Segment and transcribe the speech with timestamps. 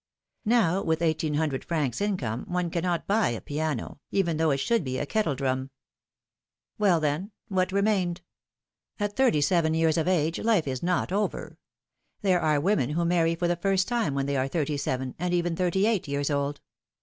[0.45, 4.83] Now, with eighteen hundred francs income, one cannot buy a piano, even though it should
[4.83, 5.69] be a kettle drum.
[6.79, 8.21] W ell, then, what remained?
[8.99, 11.59] At thirty seven years of age life is not over.
[12.23, 15.35] There are women who marry for the first time when they are thirty seven and
[15.35, 16.61] even thirty eight years old